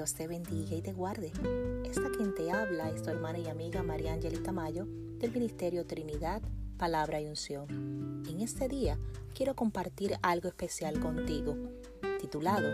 [0.00, 1.30] Dios te bendiga y te guarde.
[1.84, 4.86] Esta quien te habla es tu hermana y amiga María Angelita Mayo
[5.18, 6.40] del Ministerio Trinidad,
[6.78, 8.24] Palabra y Unción.
[8.26, 8.98] En este día
[9.34, 11.54] quiero compartir algo especial contigo,
[12.18, 12.66] titulado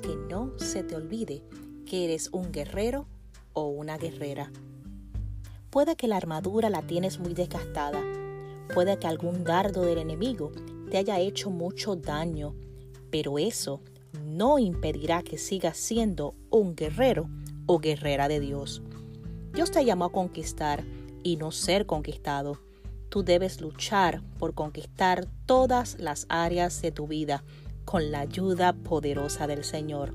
[0.00, 1.42] Que no se te olvide
[1.86, 3.08] que eres un guerrero
[3.52, 4.52] o una guerrera.
[5.70, 8.00] Puede que la armadura la tienes muy desgastada,
[8.72, 10.52] puede que algún dardo del enemigo
[10.88, 12.54] te haya hecho mucho daño,
[13.10, 13.80] pero eso
[14.36, 17.28] no impedirá que sigas siendo un guerrero
[17.66, 18.82] o guerrera de Dios.
[19.52, 20.84] Dios te llamó a conquistar
[21.22, 22.58] y no ser conquistado.
[23.08, 27.42] Tú debes luchar por conquistar todas las áreas de tu vida
[27.84, 30.14] con la ayuda poderosa del Señor.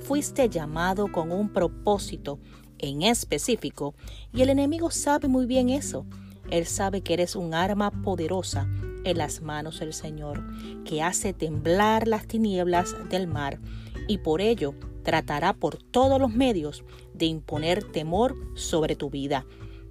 [0.00, 2.38] Fuiste llamado con un propósito
[2.78, 3.94] en específico
[4.32, 6.06] y el enemigo sabe muy bien eso.
[6.50, 8.68] Él sabe que eres un arma poderosa
[9.04, 10.44] en las manos del Señor,
[10.84, 13.60] que hace temblar las tinieblas del mar,
[14.06, 19.46] y por ello tratará por todos los medios de imponer temor sobre tu vida,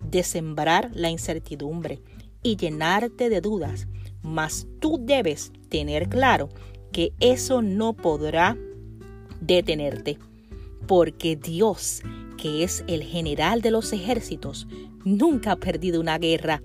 [0.09, 2.01] de sembrar la incertidumbre
[2.43, 3.87] y llenarte de dudas,
[4.21, 6.49] mas tú debes tener claro
[6.91, 8.57] que eso no podrá
[9.41, 10.17] detenerte,
[10.87, 12.01] porque Dios,
[12.37, 14.67] que es el general de los ejércitos,
[15.03, 16.61] nunca ha perdido una guerra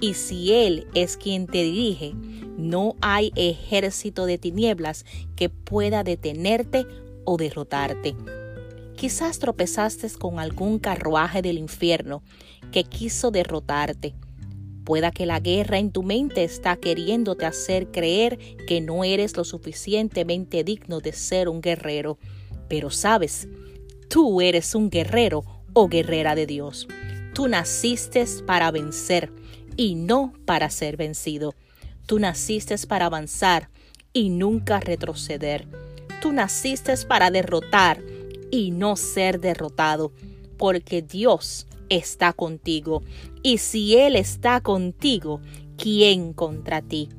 [0.00, 2.12] y si Él es quien te dirige,
[2.56, 5.04] no hay ejército de tinieblas
[5.36, 6.86] que pueda detenerte
[7.24, 8.14] o derrotarte.
[8.96, 12.22] Quizás tropezaste con algún carruaje del infierno
[12.72, 14.14] que quiso derrotarte.
[14.84, 19.44] Pueda que la guerra en tu mente está queriéndote hacer creer que no eres lo
[19.44, 22.18] suficientemente digno de ser un guerrero.
[22.68, 23.48] Pero sabes,
[24.08, 26.86] tú eres un guerrero o guerrera de Dios.
[27.34, 29.30] Tú naciste para vencer
[29.76, 31.54] y no para ser vencido.
[32.06, 33.68] Tú naciste para avanzar
[34.12, 35.66] y nunca retroceder.
[36.22, 38.02] Tú naciste para derrotar
[38.50, 40.12] y no ser derrotado,
[40.56, 43.02] porque Dios está contigo.
[43.42, 45.40] Y si Él está contigo,
[45.76, 47.10] ¿quién contra ti?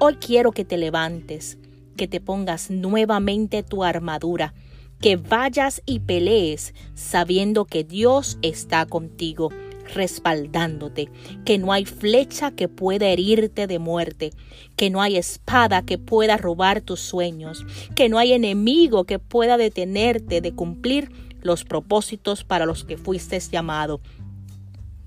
[0.00, 1.58] Hoy quiero que te levantes,
[1.96, 4.54] que te pongas nuevamente tu armadura,
[5.00, 9.50] que vayas y pelees sabiendo que Dios está contigo
[9.92, 11.10] respaldándote,
[11.44, 14.32] que no hay flecha que pueda herirte de muerte,
[14.76, 17.64] que no hay espada que pueda robar tus sueños,
[17.94, 21.10] que no hay enemigo que pueda detenerte de cumplir
[21.42, 24.00] los propósitos para los que fuiste llamado.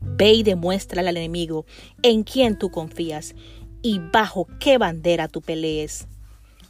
[0.01, 1.65] Ve y demuéstrale al enemigo
[2.03, 3.35] en quién tú confías
[3.81, 6.07] y bajo qué bandera tú pelees.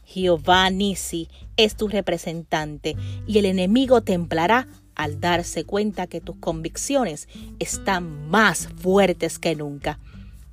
[0.06, 2.96] Jehová Nisi es tu representante
[3.28, 10.00] y el enemigo templará al darse cuenta que tus convicciones están más fuertes que nunca.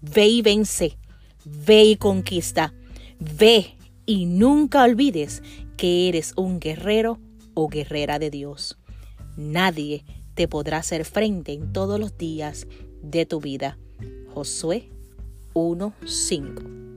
[0.00, 0.98] Ve y vence,
[1.44, 2.74] ve y conquista,
[3.18, 3.74] ve
[4.06, 5.42] y nunca olvides
[5.76, 7.18] que eres un guerrero
[7.54, 8.78] o guerrera de Dios.
[9.36, 10.04] Nadie
[10.34, 12.66] te podrá hacer frente en todos los días
[13.02, 13.78] de tu vida.
[14.34, 14.90] Josué
[15.54, 16.93] 1.5